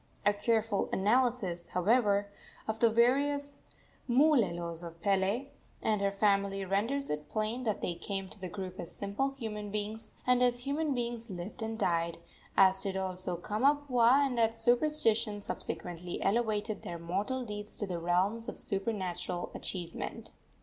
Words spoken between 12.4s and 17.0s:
as did also Kamapuaa, and that superstition subsequently elevated their